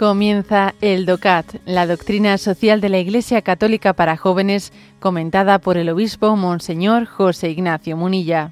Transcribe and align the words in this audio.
Comienza 0.00 0.74
el 0.80 1.04
DOCAT, 1.04 1.56
la 1.66 1.86
doctrina 1.86 2.38
social 2.38 2.80
de 2.80 2.88
la 2.88 2.96
Iglesia 2.96 3.42
Católica 3.42 3.92
para 3.92 4.16
jóvenes, 4.16 4.72
comentada 4.98 5.58
por 5.58 5.76
el 5.76 5.90
obispo 5.90 6.36
Monseñor 6.36 7.04
José 7.04 7.50
Ignacio 7.50 7.98
Munilla. 7.98 8.50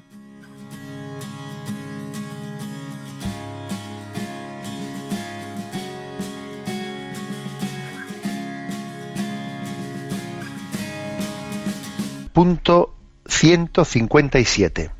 Punto 12.31 12.93
157. 13.25 14.91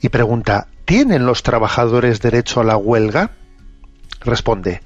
Y 0.00 0.08
pregunta, 0.08 0.66
¿tienen 0.84 1.26
los 1.26 1.44
trabajadores 1.44 2.20
derecho 2.20 2.60
a 2.60 2.64
la 2.64 2.76
huelga? 2.76 3.36
Responde, 4.20 4.82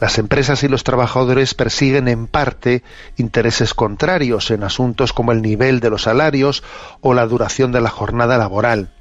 las 0.00 0.18
empresas 0.18 0.62
y 0.62 0.68
los 0.68 0.84
trabajadores 0.84 1.54
persiguen 1.54 2.06
en 2.06 2.26
parte 2.26 2.84
intereses 3.16 3.74
contrarios 3.74 4.50
en 4.50 4.62
asuntos 4.62 5.12
como 5.12 5.32
el 5.32 5.42
nivel 5.42 5.80
de 5.80 5.90
los 5.90 6.02
salarios 6.02 6.62
o 7.00 7.14
la 7.14 7.26
duración 7.26 7.72
de 7.72 7.80
la 7.80 7.90
jornada 7.90 8.38
laboral. 8.38 8.92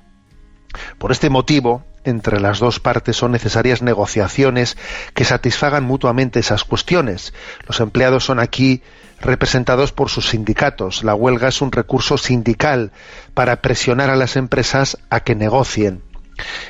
Por 0.97 1.11
este 1.11 1.29
motivo, 1.29 1.83
entre 2.03 2.39
las 2.39 2.59
dos 2.59 2.79
partes 2.79 3.17
son 3.17 3.31
necesarias 3.31 3.81
negociaciones 3.81 4.77
que 5.13 5.25
satisfagan 5.25 5.83
mutuamente 5.83 6.39
esas 6.39 6.63
cuestiones. 6.63 7.33
Los 7.67 7.79
empleados 7.79 8.23
son 8.23 8.39
aquí 8.39 8.81
representados 9.19 9.91
por 9.91 10.09
sus 10.09 10.29
sindicatos. 10.29 11.03
La 11.03 11.15
huelga 11.15 11.49
es 11.49 11.61
un 11.61 11.71
recurso 11.71 12.17
sindical 12.17 12.91
para 13.33 13.61
presionar 13.61 14.09
a 14.09 14.15
las 14.15 14.35
empresas 14.35 14.97
a 15.09 15.19
que 15.19 15.35
negocien. 15.35 16.06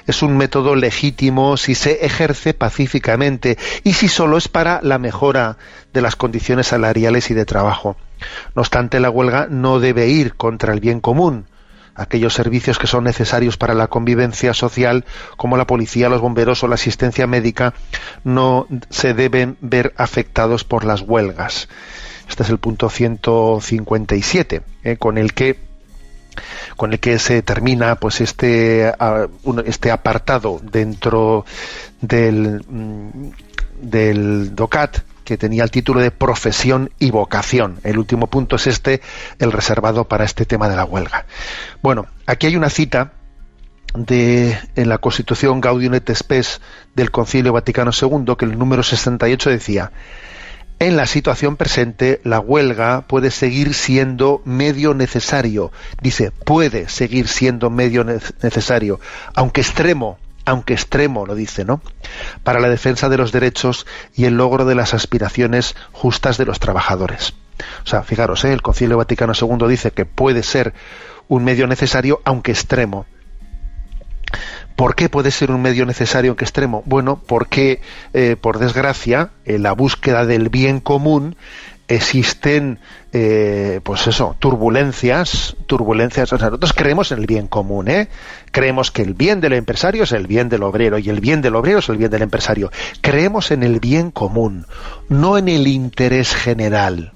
Es 0.06 0.22
un 0.22 0.38
método 0.38 0.76
legítimo 0.76 1.58
si 1.58 1.76
se 1.76 2.06
ejerce 2.06 2.54
pacíficamente 2.54 3.58
y 3.84 3.94
si 3.94 4.08
solo 4.08 4.38
es 4.38 4.48
para 4.48 4.80
la 4.82 4.98
mejora 4.98 5.58
de 5.94 6.02
las 6.02 6.16
condiciones 6.16 6.68
salariales 6.68 7.30
y 7.32 7.34
de 7.34 7.46
trabajo. 7.46 7.98
No 8.56 8.62
obstante, 8.62 9.00
la 9.00 9.10
huelga 9.10 9.48
no 9.50 9.80
debe 9.80 10.08
ir 10.08 10.36
contra 10.36 10.74
el 10.74 10.80
bien 10.80 11.00
común. 11.00 11.48
Aquellos 11.96 12.34
servicios 12.34 12.78
que 12.78 12.86
son 12.86 13.06
necesarios 13.06 13.58
para 13.58 13.74
la 13.74 13.88
convivencia 13.88 14.54
social, 14.54 15.04
como 15.36 15.58
la 15.58 15.66
policía, 15.66 16.10
los 16.10 16.22
bomberos 16.22 16.64
o 16.64 16.68
la 16.68 16.76
asistencia 16.76 17.26
médica, 17.26 17.74
no 18.24 18.68
se 18.90 19.16
deben 19.16 19.58
ver 19.62 19.94
afectados 19.98 20.64
por 20.64 20.86
las 20.86 21.02
huelgas. 21.02 21.68
Este 22.30 22.44
es 22.44 22.50
el 22.50 22.60
punto 22.60 22.90
157, 22.90 24.62
eh, 24.84 24.98
con 24.98 25.18
el 25.18 25.34
que 25.34 25.67
con 26.76 26.94
el 26.94 27.00
que 27.00 27.20
se 27.20 27.42
termina 27.42 27.96
pues 27.96 28.22
este, 28.22 28.94
este 29.66 29.92
apartado 29.92 30.60
dentro 30.64 31.46
del, 32.02 32.64
mm, 32.68 33.32
del 33.82 34.56
DOCAT 34.56 35.00
que 35.24 35.38
tenía 35.38 35.64
el 35.64 35.72
título 35.72 36.00
de 36.00 36.10
profesión 36.10 36.90
y 37.00 37.12
vocación. 37.12 37.80
El 37.84 37.98
último 37.98 38.28
punto 38.28 38.56
es 38.56 38.66
este, 38.68 39.02
el 39.40 39.52
reservado 39.52 40.06
para 40.06 40.24
este 40.24 40.46
tema 40.46 40.70
de 40.70 40.78
la 40.78 40.86
huelga. 40.86 41.26
Bueno, 41.82 42.08
aquí 42.26 42.48
hay 42.48 42.56
una 42.56 42.70
cita 42.70 43.12
de 43.94 44.58
en 44.76 44.90
la 44.90 45.00
Constitución 45.00 45.60
Gaudium 45.60 45.96
et 45.96 46.10
Spes 46.14 46.62
del 46.96 47.12
Concilio 47.12 47.52
Vaticano 47.52 47.92
II 47.92 48.36
que 48.38 48.46
el 48.46 48.58
número 48.58 48.84
68 48.84 49.50
decía 49.50 49.92
en 50.80 50.96
la 50.96 51.08
situación 51.08 51.56
presente, 51.56 52.22
la 52.24 52.40
huelga 52.40 53.02
puede 53.02 53.32
seguir 53.32 53.74
siendo 53.74 54.42
medio 54.46 54.94
necesario. 54.94 55.72
Dice, 56.02 56.32
puede 56.32 56.88
seguir 56.88 57.28
siendo 57.28 57.70
medio 57.70 58.04
necesario, 58.04 59.00
aunque 59.34 59.62
extremo, 59.62 60.20
aunque 60.46 60.74
extremo, 60.74 61.26
lo 61.26 61.36
dice, 61.36 61.66
¿no? 61.66 61.82
Para 62.44 62.60
la 62.60 62.70
defensa 62.70 63.10
de 63.10 63.18
los 63.18 63.32
derechos 63.32 63.88
y 64.16 64.26
el 64.26 64.38
logro 64.38 64.66
de 64.66 64.76
las 64.76 64.94
aspiraciones 64.94 65.76
justas 65.92 66.38
de 66.38 66.46
los 66.46 66.60
trabajadores. 66.60 67.34
O 67.84 67.88
sea, 67.88 68.04
fijaros, 68.04 68.46
¿eh? 68.46 68.54
el 68.54 68.62
Concilio 68.62 68.98
Vaticano 68.98 69.34
II 69.34 69.68
dice 69.68 69.92
que 69.92 70.06
puede 70.06 70.44
ser 70.44 70.74
un 71.28 71.44
medio 71.44 71.68
necesario, 71.68 72.22
aunque 72.24 72.52
extremo. 72.52 73.06
¿Por 74.78 74.94
qué 74.94 75.10
puede 75.10 75.32
ser 75.32 75.50
un 75.50 75.64
medio 75.64 75.88
necesario 75.88 76.36
que 76.36 76.46
extremo? 76.46 76.84
Bueno, 76.86 77.20
porque, 77.26 77.82
eh, 78.14 78.36
por 78.40 78.60
desgracia, 78.60 79.32
en 79.44 79.64
la 79.64 79.72
búsqueda 79.72 80.24
del 80.28 80.50
bien 80.50 80.82
común 80.82 81.36
existen, 81.88 82.78
eh, 83.12 83.82
pues 83.82 84.06
eso, 84.06 84.36
turbulencias, 84.38 85.56
turbulencias. 85.66 86.32
nosotros 86.32 86.74
creemos 86.74 87.12
en 87.12 87.18
el 87.18 87.26
bien 87.26 87.48
común, 87.48 87.88
¿eh? 87.88 88.08
Creemos 88.52 88.92
que 88.92 89.02
el 89.02 89.16
bien 89.16 89.42
del 89.42 89.54
empresario 89.54 90.04
es 90.04 90.12
el 90.12 90.28
bien 90.28 90.48
del 90.48 90.62
obrero 90.62 91.00
y 91.00 91.10
el 91.10 91.22
bien 91.22 91.42
del 91.42 91.56
obrero 91.56 91.80
es 91.80 91.90
el 91.90 91.98
bien 91.98 92.12
del 92.12 92.22
empresario. 92.22 92.70
Creemos 93.02 93.50
en 93.50 93.64
el 93.64 93.80
bien 93.80 94.12
común, 94.12 94.68
no 95.10 95.40
en 95.40 95.50
el 95.50 95.66
interés 95.66 96.36
general. 96.36 97.14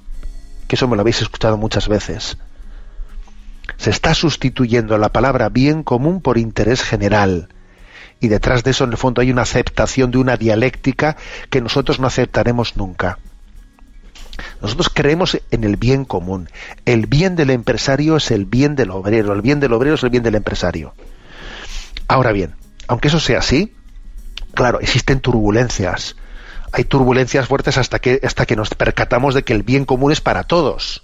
Que 0.68 0.78
eso 0.78 0.88
me 0.88 0.96
lo 0.96 1.02
habéis 1.02 1.22
escuchado 1.22 1.58
muchas 1.58 1.88
veces. 1.88 2.40
Se 3.82 3.90
está 3.90 4.14
sustituyendo 4.14 4.96
la 5.00 5.10
palabra 5.10 5.50
bien 5.50 5.82
común 5.82 6.22
por 6.22 6.38
interés 6.38 6.84
general. 6.84 7.50
Y 8.20 8.28
detrás 8.28 8.64
de 8.64 8.70
eso, 8.70 8.84
en 8.84 8.92
el 8.92 8.98
fondo, 8.98 9.22
hay 9.22 9.32
una 9.32 9.42
aceptación 9.42 10.12
de 10.12 10.20
una 10.20 10.38
dialéctica 10.38 11.18
que 11.50 11.62
nosotros 11.62 12.00
no 12.00 12.06
aceptaremos 12.06 12.78
nunca. 12.78 13.18
Nosotros 14.62 14.92
creemos 14.94 15.42
en 15.50 15.64
el 15.64 15.78
bien 15.78 16.06
común. 16.06 16.48
El 16.86 17.08
bien 17.08 17.36
del 17.36 17.50
empresario 17.50 18.18
es 18.18 18.30
el 18.30 18.46
bien 18.46 18.76
del 18.76 18.92
obrero, 18.92 19.34
el 19.34 19.42
bien 19.42 19.60
del 19.60 19.74
obrero 19.74 19.96
es 19.96 20.04
el 20.04 20.12
bien 20.12 20.22
del 20.22 20.36
empresario. 20.36 20.94
Ahora 22.08 22.34
bien, 22.34 22.54
aunque 22.88 23.08
eso 23.08 23.20
sea 23.20 23.40
así, 23.40 23.74
claro, 24.54 24.80
existen 24.80 25.22
turbulencias. 25.22 26.18
Hay 26.72 26.84
turbulencias 26.84 27.48
fuertes 27.48 27.80
hasta 27.80 27.98
que, 27.98 28.20
hasta 28.22 28.46
que 28.46 28.56
nos 28.56 28.70
percatamos 28.76 29.34
de 29.34 29.42
que 29.42 29.54
el 29.54 29.64
bien 29.64 29.86
común 29.86 30.12
es 30.12 30.22
para 30.22 30.44
todos 30.44 31.02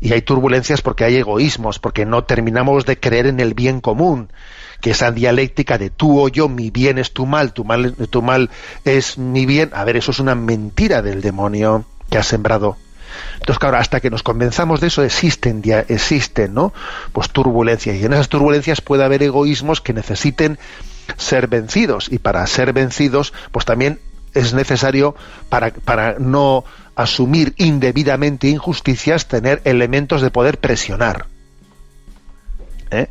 y 0.00 0.12
hay 0.12 0.22
turbulencias 0.22 0.82
porque 0.82 1.04
hay 1.04 1.16
egoísmos, 1.16 1.78
porque 1.78 2.06
no 2.06 2.24
terminamos 2.24 2.86
de 2.86 2.98
creer 2.98 3.26
en 3.26 3.40
el 3.40 3.54
bien 3.54 3.80
común, 3.80 4.32
que 4.80 4.92
esa 4.92 5.10
dialéctica 5.10 5.76
de 5.76 5.90
tú 5.90 6.20
o 6.20 6.28
yo, 6.28 6.48
mi 6.48 6.70
bien 6.70 6.98
es 6.98 7.12
tu 7.12 7.26
mal, 7.26 7.52
tu 7.52 7.64
mal, 7.64 7.94
tu 8.08 8.22
mal 8.22 8.50
es 8.84 9.18
mi 9.18 9.44
bien, 9.44 9.70
a 9.74 9.84
ver, 9.84 9.96
eso 9.96 10.10
es 10.10 10.18
una 10.18 10.34
mentira 10.34 11.02
del 11.02 11.20
demonio 11.20 11.84
que 12.10 12.18
ha 12.18 12.22
sembrado. 12.22 12.76
Entonces, 13.34 13.58
claro, 13.58 13.76
hasta 13.76 14.00
que 14.00 14.10
nos 14.10 14.22
convenzamos 14.22 14.80
de 14.80 14.86
eso, 14.86 15.02
existen, 15.02 15.62
existen, 15.88 16.54
¿no? 16.54 16.72
Pues 17.12 17.30
turbulencias. 17.30 17.96
Y 17.96 18.04
en 18.04 18.12
esas 18.12 18.28
turbulencias 18.28 18.80
puede 18.80 19.04
haber 19.04 19.22
egoísmos 19.22 19.80
que 19.80 19.92
necesiten 19.92 20.58
ser 21.16 21.48
vencidos. 21.48 22.08
Y 22.10 22.18
para 22.18 22.46
ser 22.46 22.72
vencidos, 22.72 23.32
pues 23.50 23.64
también 23.64 23.98
es 24.34 24.54
necesario, 24.54 25.14
para, 25.48 25.70
para 25.70 26.18
no 26.18 26.64
asumir 26.94 27.54
indebidamente 27.56 28.48
injusticias, 28.48 29.26
tener 29.26 29.60
elementos 29.64 30.22
de 30.22 30.30
poder 30.30 30.58
presionar. 30.58 31.26
¿eh? 32.90 33.08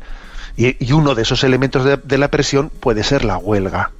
Y, 0.56 0.92
uno 0.92 1.14
de 1.14 1.22
esos 1.22 1.42
elementos 1.44 1.84
de, 1.84 2.18
la 2.18 2.28
presión 2.28 2.70
puede 2.70 3.02
ser 3.02 3.24
la 3.24 3.38
huelga. 3.38 3.92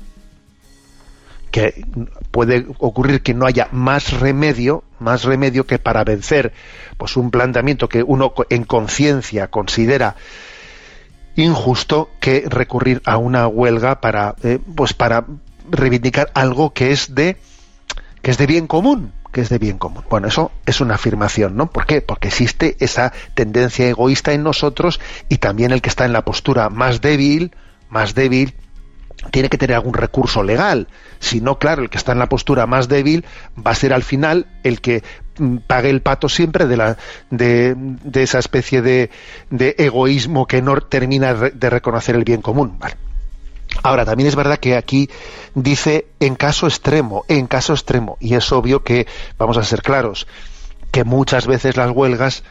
Que 1.51 1.85
puede 2.31 2.67
ocurrir 2.79 3.23
que 3.23 3.35
no 3.35 3.47
haya 3.47 3.69
más 3.73 4.21
remedio, 4.21 4.85
más 5.01 5.25
remedio 5.25 5.67
que 5.67 5.79
para 5.79 6.05
vencer 6.05 6.53
pues 6.97 7.17
un 7.17 7.31
planteamiento 7.31 7.89
que 7.89 8.03
uno 8.03 8.35
en 8.51 8.65
conciencia 8.65 9.49
considera 9.49 10.15
injusto 11.35 12.11
que 12.21 12.45
recurrir 12.47 13.03
a 13.05 13.17
una 13.17 13.49
huelga 13.49 14.01
para 14.01 14.37
eh, 14.43 14.59
pues 14.77 14.93
para 14.93 15.25
reivindicar 15.71 16.31
algo 16.35 16.73
que 16.73 16.93
es 16.93 17.15
de 17.15 17.37
que 18.23 18.31
es 18.31 18.39
de 18.39 18.47
bien 18.47 18.67
común 18.67 19.13
que 19.33 19.41
es 19.41 19.49
de 19.49 19.59
bien 19.59 19.79
común. 19.79 20.05
Bueno, 20.11 20.29
eso 20.29 20.51
es 20.67 20.81
una 20.81 20.95
afirmación, 20.95 21.57
¿no? 21.57 21.71
¿Por 21.71 21.87
qué? 21.87 22.01
Porque 22.01 22.29
existe 22.29 22.77
esa 22.81 23.13
tendencia 23.35 23.89
egoísta 23.89 24.33
en 24.33 24.43
nosotros 24.43 25.01
y 25.29 25.39
también 25.39 25.71
el 25.73 25.83
que 25.83 25.89
está 25.89 26.05
en 26.05 26.13
la 26.13 26.25
postura 26.25 26.69
más 26.69 27.01
débil, 27.01 27.55
más 27.89 28.15
débil, 28.15 28.55
tiene 29.31 29.49
que 29.49 29.59
tener 29.59 29.77
algún 29.77 29.95
recurso 29.95 30.43
legal. 30.43 30.89
Si 31.19 31.41
no, 31.41 31.59
claro, 31.59 31.83
el 31.83 31.91
que 31.91 31.99
está 31.99 32.13
en 32.13 32.19
la 32.19 32.29
postura 32.29 32.67
más 32.67 32.89
débil 32.89 33.25
va 33.57 33.73
a 33.73 33.75
ser 33.75 33.93
al 33.93 34.03
final 34.03 34.47
el 34.65 34.81
que 34.81 35.03
mm, 35.39 35.59
pague 35.67 35.91
el 35.91 36.01
pato 36.01 36.29
siempre 36.29 36.67
de, 36.67 36.77
la, 36.77 36.97
de, 37.31 37.75
de 37.77 38.23
esa 38.23 38.39
especie 38.39 38.83
de, 38.83 39.11
de 39.51 39.77
egoísmo 39.79 40.47
que 40.47 40.63
no 40.63 40.81
termina 40.81 41.35
de 41.35 41.71
reconocer 41.71 42.17
el 42.17 42.25
bien 42.25 42.41
común. 42.41 42.79
Vale. 42.79 43.10
Ahora, 43.83 44.05
también 44.05 44.29
es 44.29 44.37
verdad 44.37 44.59
que 44.59 44.77
aquí 44.77 45.09
dice 45.55 46.07
en 46.21 46.35
caso 46.35 46.67
extremo, 46.67 47.25
en 47.29 47.47
caso 47.47 47.73
extremo, 47.73 48.17
y 48.21 48.35
es 48.35 48.53
obvio 48.53 48.83
que, 48.83 49.07
vamos 49.39 49.57
a 49.57 49.65
ser 49.65 49.83
claros, 49.83 50.27
que 50.91 51.05
muchas 51.05 51.47
veces 51.47 51.77
las 51.77 51.91
huelgas 51.91 52.43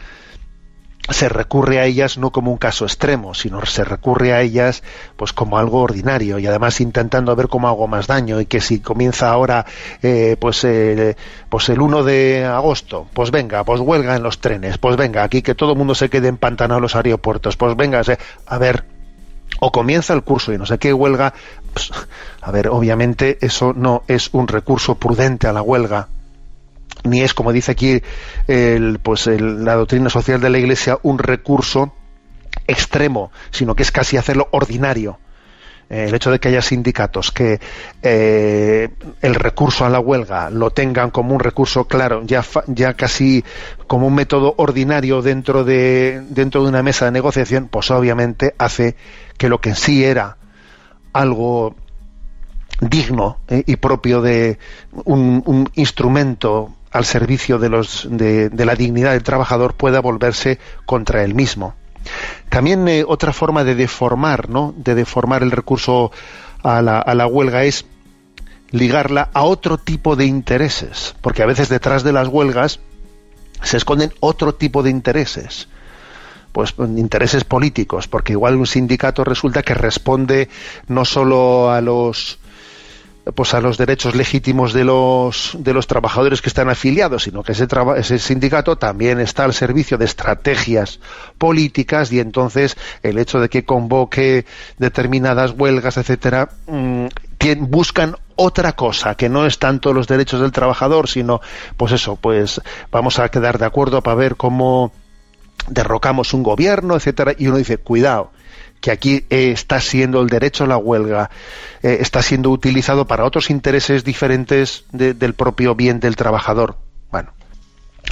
se 1.09 1.27
recurre 1.27 1.79
a 1.79 1.85
ellas 1.85 2.17
no 2.17 2.31
como 2.31 2.51
un 2.51 2.57
caso 2.57 2.85
extremo, 2.85 3.33
sino 3.33 3.65
se 3.65 3.83
recurre 3.83 4.33
a 4.33 4.41
ellas 4.41 4.83
pues 5.15 5.33
como 5.33 5.57
algo 5.57 5.81
ordinario 5.81 6.39
y 6.39 6.47
además 6.47 6.81
intentando 6.81 7.35
ver 7.35 7.47
cómo 7.47 7.67
hago 7.67 7.87
más 7.87 8.07
daño 8.07 8.39
y 8.39 8.45
que 8.45 8.61
si 8.61 8.79
comienza 8.79 9.29
ahora 9.29 9.65
eh, 10.03 10.37
pues, 10.39 10.63
eh, 10.65 11.15
pues 11.49 11.69
el 11.69 11.81
1 11.81 12.03
de 12.03 12.45
agosto, 12.45 13.07
pues 13.13 13.31
venga, 13.31 13.63
pues 13.63 13.81
huelga 13.81 14.15
en 14.15 14.23
los 14.23 14.39
trenes, 14.39 14.77
pues 14.77 14.97
venga, 14.97 15.23
aquí 15.23 15.41
que 15.41 15.55
todo 15.55 15.71
el 15.71 15.77
mundo 15.77 15.95
se 15.95 16.09
quede 16.09 16.27
empantanado 16.27 16.77
en 16.77 16.83
los 16.83 16.95
aeropuertos, 16.95 17.57
pues 17.57 17.75
venga, 17.75 18.01
a 18.45 18.57
ver, 18.57 18.85
o 19.59 19.71
comienza 19.71 20.13
el 20.13 20.23
curso 20.23 20.53
y 20.53 20.57
no 20.57 20.65
sé 20.65 20.77
qué 20.77 20.93
huelga, 20.93 21.33
Pues, 21.73 21.91
a 22.41 22.51
ver, 22.51 22.69
obviamente 22.69 23.37
eso 23.41 23.73
no 23.73 24.03
es 24.07 24.29
un 24.33 24.47
recurso 24.47 24.95
prudente 24.95 25.47
a 25.47 25.53
la 25.53 25.61
huelga, 25.61 26.07
ni 27.03 27.21
es, 27.21 27.33
como 27.33 27.53
dice 27.53 27.71
aquí 27.71 28.01
el, 28.47 28.99
pues 28.99 29.27
la 29.27 29.75
doctrina 29.75 30.09
social 30.09 30.41
de 30.41 30.49
la 30.49 30.57
Iglesia, 30.57 30.99
un 31.03 31.19
recurso 31.19 31.93
extremo, 32.67 33.31
sino 33.51 33.75
que 33.75 33.83
es 33.83 33.91
casi 33.91 34.17
hacerlo 34.17 34.47
ordinario. 34.51 35.19
Eh, 35.89 36.05
el 36.07 36.13
hecho 36.13 36.29
de 36.29 36.39
que 36.39 36.49
haya 36.49 36.61
sindicatos 36.61 37.31
que 37.31 37.59
eh, 38.03 38.89
el 39.21 39.35
recurso 39.35 39.85
a 39.85 39.89
la 39.89 39.99
huelga 39.99 40.51
lo 40.51 40.69
tengan 40.69 41.09
como 41.09 41.33
un 41.33 41.39
recurso 41.39 41.85
claro, 41.85 42.21
ya, 42.25 42.43
ya 42.67 42.93
casi 42.93 43.43
como 43.87 44.05
un 44.05 44.13
método 44.13 44.53
ordinario 44.57 45.23
dentro 45.23 45.63
de, 45.63 46.23
dentro 46.29 46.61
de 46.61 46.69
una 46.69 46.83
mesa 46.83 47.05
de 47.05 47.11
negociación, 47.11 47.69
pues 47.69 47.89
obviamente 47.89 48.53
hace 48.59 48.95
que 49.37 49.49
lo 49.49 49.61
que 49.61 49.69
en 49.69 49.75
sí 49.75 50.03
era 50.03 50.37
algo 51.11 51.75
digno 52.81 53.39
eh, 53.47 53.63
y 53.65 53.77
propio 53.77 54.21
de 54.21 54.59
un, 55.05 55.69
instrumento 55.73 56.71
al 56.91 57.05
servicio 57.05 57.57
de, 57.57 57.69
los, 57.69 58.07
de, 58.11 58.49
de 58.49 58.65
la 58.65 58.75
dignidad 58.75 59.13
del 59.13 59.23
trabajador 59.23 59.73
pueda 59.73 60.01
volverse 60.01 60.59
contra 60.85 61.23
él 61.23 61.33
mismo. 61.33 61.73
También 62.49 62.87
eh, 62.87 63.03
otra 63.07 63.33
forma 63.33 63.63
de 63.63 63.75
deformar, 63.75 64.49
¿no? 64.49 64.73
De 64.77 64.95
deformar 64.95 65.43
el 65.43 65.51
recurso 65.51 66.11
a 66.63 66.81
la, 66.81 66.99
a 66.99 67.15
la 67.15 67.27
huelga 67.27 67.63
es 67.63 67.85
ligarla 68.71 69.29
a 69.33 69.43
otro 69.43 69.77
tipo 69.77 70.15
de 70.15 70.25
intereses, 70.25 71.15
porque 71.21 71.43
a 71.43 71.47
veces 71.47 71.69
detrás 71.69 72.03
de 72.03 72.13
las 72.13 72.27
huelgas 72.27 72.79
se 73.61 73.77
esconden 73.77 74.13
otro 74.19 74.55
tipo 74.55 74.83
de 74.83 74.89
intereses 74.89 75.67
pues 76.51 76.73
intereses 76.79 77.43
políticos, 77.43 78.07
porque 78.07 78.33
igual 78.33 78.55
un 78.55 78.67
sindicato 78.67 79.23
resulta 79.23 79.61
que 79.61 79.73
responde 79.73 80.49
no 80.87 81.05
solo 81.05 81.71
a 81.71 81.79
los 81.81 82.39
pues 83.35 83.53
a 83.53 83.61
los 83.61 83.77
derechos 83.77 84.15
legítimos 84.15 84.73
de 84.73 84.83
los 84.83 85.55
de 85.59 85.73
los 85.73 85.87
trabajadores 85.87 86.41
que 86.41 86.49
están 86.49 86.69
afiliados, 86.69 87.23
sino 87.23 87.43
que 87.43 87.51
ese, 87.51 88.19
sindicato 88.19 88.77
también 88.77 89.19
está 89.19 89.45
al 89.45 89.53
servicio 89.53 89.97
de 89.97 90.05
estrategias 90.05 90.99
políticas 91.37 92.11
y 92.11 92.19
entonces 92.19 92.77
el 93.03 93.17
hecho 93.17 93.39
de 93.39 93.49
que 93.49 93.65
convoque 93.65 94.45
determinadas 94.77 95.53
huelgas, 95.57 95.97
etcétera, 95.97 96.49
mm, 96.67 97.07
buscan 97.59 98.15
otra 98.35 98.73
cosa 98.73 99.15
que 99.15 99.29
no 99.29 99.45
es 99.45 99.59
tanto 99.59 99.93
los 99.93 100.07
derechos 100.07 100.41
del 100.41 100.51
trabajador, 100.51 101.07
sino 101.07 101.41
pues 101.77 101.91
eso, 101.91 102.15
pues 102.15 102.61
vamos 102.91 103.19
a 103.19 103.29
quedar 103.29 103.57
de 103.57 103.65
acuerdo 103.65 104.01
para 104.01 104.15
ver 104.15 104.35
cómo 104.35 104.91
derrocamos 105.67 106.33
un 106.33 106.43
gobierno, 106.43 106.95
etcétera, 106.95 107.33
y 107.37 107.47
uno 107.47 107.57
dice, 107.57 107.77
cuidado, 107.77 108.31
que 108.81 108.91
aquí 108.91 109.25
eh, 109.29 109.51
está 109.51 109.79
siendo 109.81 110.21
el 110.21 110.27
derecho 110.27 110.63
a 110.63 110.67
la 110.67 110.77
huelga, 110.77 111.29
eh, 111.83 111.97
está 112.01 112.21
siendo 112.21 112.49
utilizado 112.49 113.05
para 113.07 113.25
otros 113.25 113.49
intereses 113.49 114.03
diferentes 114.03 114.85
del 114.91 115.33
propio 115.33 115.75
bien 115.75 115.99
del 115.99 116.15
trabajador. 116.15 116.77
Bueno, 117.11 117.31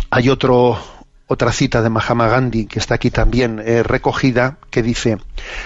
hay 0.10 0.30
otro, 0.30 0.78
otra 1.28 1.52
cita 1.52 1.82
de 1.82 1.90
Mahatma 1.90 2.28
Gandhi 2.28 2.66
que 2.66 2.80
está 2.80 2.96
aquí 2.96 3.12
también 3.12 3.62
eh, 3.64 3.84
recogida 3.84 4.58
que 4.70 4.82
dice 4.82 5.18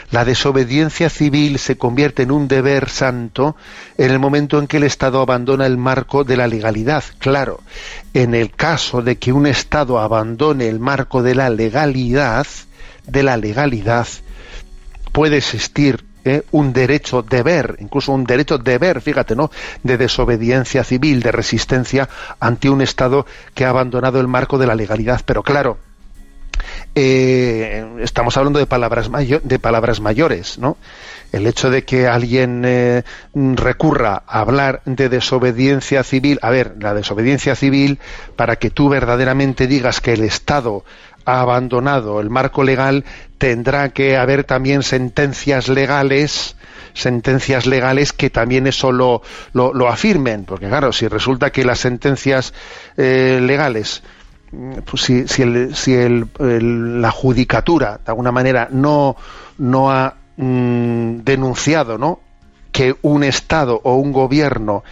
la 0.09 0.25
desobediencia 0.25 1.09
civil 1.09 1.59
se 1.59 1.77
convierte 1.77 2.24
en 2.24 2.31
un 2.31 2.47
deber 2.47 2.89
santo 2.89 3.56
en 3.97 4.12
el 4.12 4.19
momento 4.19 4.59
en 4.59 4.68
que 4.68 4.77
el 4.77 4.83
Estado 4.83 5.21
abandona 5.21 5.65
el 5.65 5.77
marco 5.77 6.24
de 6.24 6.38
la 6.38 6.47
legalidad. 6.47 7.04
Claro, 7.19 7.62
en 8.13 8.33
el 8.33 8.51
caso 8.51 9.01
de 9.01 9.18
que 9.18 9.33
un 9.33 9.45
Estado 9.45 10.00
abandone 10.00 10.68
el 10.68 10.80
marco 10.80 11.21
de 11.21 11.36
la 11.36 11.50
legalidad, 11.50 12.47
de 13.07 13.24
la 13.24 13.38
legalidad, 13.38 14.07
puede 15.12 15.38
existir 15.38 16.06
¿eh? 16.25 16.44
un 16.52 16.74
derecho 16.74 17.22
deber, 17.22 17.78
incluso 17.80 18.12
un 18.12 18.24
derecho 18.24 18.58
deber, 18.58 19.02
fíjate, 19.02 19.36
¿no? 19.36 19.52
De 19.84 19.98
desobediencia 19.98 20.84
civil, 20.84 21.22
de 21.22 21.31
resistencia 21.31 22.10
ante 22.40 22.69
un 22.69 22.81
Estado 22.81 23.25
que 23.54 23.66
ha 23.66 23.69
abandonado 23.69 24.19
el 24.19 24.28
marco 24.28 24.58
de 24.58 24.68
la 24.68 24.75
legalidad. 24.75 25.22
Pero 25.25 25.44
claro, 25.44 25.78
eh, 26.94 27.86
estamos 28.02 28.36
hablando 28.38 28.60
de 28.60 28.66
palabras, 28.66 29.10
de 29.44 29.60
palabras 29.60 30.02
mayores, 30.02 30.58
¿no? 30.58 30.78
El 31.31 31.48
hecho 31.48 31.69
de 31.69 31.86
que 31.86 32.07
alguien 32.07 32.64
eh, 32.66 33.04
recurra 33.34 34.24
a 34.28 34.42
hablar 34.42 34.81
de 34.86 35.07
desobediencia 35.07 36.04
civil, 36.04 36.40
a 36.42 36.50
ver, 36.50 36.75
la 36.80 36.94
desobediencia 36.94 37.56
civil, 37.56 38.00
para 38.36 38.57
que 38.57 38.69
tú 38.69 38.90
verdaderamente 38.90 39.68
digas 39.68 40.02
que 40.02 40.14
el 40.14 40.24
Estado 40.24 40.84
abandonado 41.25 42.19
el 42.19 42.29
marco 42.29 42.63
legal, 42.63 43.06
tendrá 43.38 43.89
que 43.89 44.18
haber 44.18 44.44
también 44.44 44.83
sentencias 44.83 45.68
legales 45.68 46.56
sentencias 46.94 47.65
legales 47.65 48.13
que 48.13 48.29
también 48.29 48.68
eso 48.68 48.91
lo, 48.91 49.21
lo, 49.53 49.88
afirmen, 49.88 50.44
porque 50.44 50.68
claro, 50.68 50.91
si 50.91 51.07
resulta 51.07 51.50
que 51.50 51.63
las 51.63 51.79
sentencias 51.79 52.53
eh, 52.97 53.39
legales, 53.41 54.03
pues 54.85 55.03
si, 55.03 55.27
si, 55.27 55.44
la 55.45 57.12
judicatura 57.12 58.00
de 58.03 58.12
alguna 58.12 58.31
manera 58.31 58.68
no, 58.71 59.15
no 59.57 59.91
ha 59.91 60.15
mm, 60.35 61.19
denunciado 61.23 61.97
¿no? 61.97 62.19
que 62.71 62.95
un 63.01 63.23
Estado 63.23 63.79
o 63.83 63.95
un 63.95 64.12
gobierno 64.12 64.83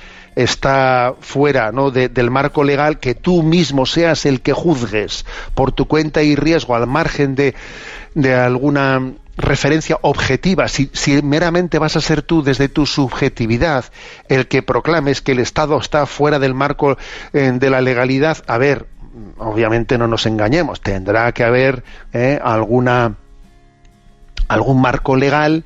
está 0.44 1.15
fuera 1.19 1.71
¿no? 1.71 1.91
del 1.91 2.31
marco 2.31 2.63
legal, 2.63 3.00
que 3.00 3.13
tú 3.15 3.44
mismo 3.44 3.86
seas 3.86 4.25
el 4.25 4.41
que 4.41 4.53
juzgues 4.53 5.25
por 5.53 5.71
tu 5.71 5.86
cuenta 5.86 6.24
y 6.24 6.36
riesgo 6.36 6.75
al 6.75 6.88
margen 6.88 7.36
de, 7.36 7.56
de 8.15 8.36
alguna 8.36 9.01
referencia 9.36 9.97
objetiva, 10.01 10.68
si, 10.68 10.89
meramente 11.24 11.80
vas 11.80 11.95
a 11.95 12.01
ser 12.01 12.21
tú 12.21 12.44
desde 12.44 12.68
tu 12.68 12.86
subjetividad 12.86 13.86
el 14.27 14.47
que 14.47 14.62
proclames 14.62 15.21
que 15.21 15.31
el 15.31 15.39
Estado 15.39 15.77
está 15.77 16.06
fuera 16.06 16.39
del 16.39 16.53
marco 16.53 16.97
eh, 17.33 17.51
de 17.53 17.69
la 17.69 17.81
legalidad, 17.81 18.38
a 18.47 18.57
ver, 18.57 18.88
obviamente 19.38 19.97
no 19.97 20.07
nos 20.07 20.25
engañemos, 20.25 20.81
tendrá 20.81 21.31
que 21.31 21.44
haber 21.44 21.83
eh, 22.13 22.39
alguna 22.44 23.15
algún 24.47 24.81
marco 24.81 25.15
legal 25.15 25.63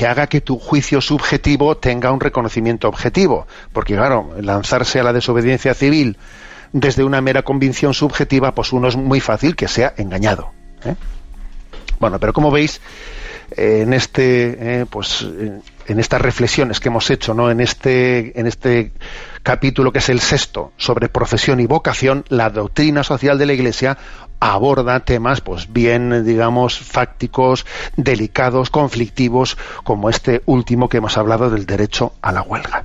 que 0.00 0.06
haga 0.06 0.28
que 0.28 0.40
tu 0.40 0.58
juicio 0.58 1.02
subjetivo 1.02 1.76
tenga 1.76 2.10
un 2.10 2.20
reconocimiento 2.20 2.88
objetivo. 2.88 3.46
Porque, 3.70 3.96
claro, 3.96 4.34
lanzarse 4.40 4.98
a 4.98 5.02
la 5.02 5.12
desobediencia 5.12 5.74
civil 5.74 6.16
desde 6.72 7.04
una 7.04 7.20
mera 7.20 7.42
convicción 7.42 7.92
subjetiva, 7.92 8.54
pues 8.54 8.72
uno 8.72 8.88
es 8.88 8.96
muy 8.96 9.20
fácil 9.20 9.54
que 9.56 9.68
sea 9.68 9.92
engañado. 9.98 10.52
¿eh? 10.86 10.94
Bueno, 12.00 12.18
pero 12.18 12.32
como 12.32 12.50
veis, 12.50 12.80
en 13.56 13.92
este, 13.92 14.80
eh, 14.80 14.86
pues, 14.88 15.22
en 15.22 16.00
estas 16.00 16.20
reflexiones 16.20 16.80
que 16.80 16.88
hemos 16.88 17.10
hecho, 17.10 17.34
¿no? 17.34 17.50
En 17.50 17.60
este, 17.60 18.38
en 18.38 18.46
este 18.46 18.92
capítulo 19.42 19.92
que 19.92 19.98
es 19.98 20.08
el 20.08 20.20
sexto 20.20 20.72
sobre 20.76 21.08
profesión 21.08 21.60
y 21.60 21.66
vocación, 21.66 22.24
la 22.28 22.50
doctrina 22.50 23.04
social 23.04 23.38
de 23.38 23.46
la 23.46 23.52
Iglesia 23.52 23.98
aborda 24.38 25.00
temas 25.00 25.42
pues 25.42 25.70
bien 25.70 26.24
digamos 26.24 26.78
fácticos, 26.78 27.66
delicados, 27.96 28.70
conflictivos, 28.70 29.58
como 29.84 30.08
este 30.08 30.42
último 30.46 30.88
que 30.88 30.98
hemos 30.98 31.18
hablado 31.18 31.50
del 31.50 31.66
derecho 31.66 32.14
a 32.22 32.32
la 32.32 32.42
huelga. 32.42 32.84